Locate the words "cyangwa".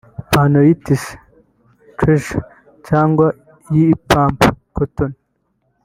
2.87-3.27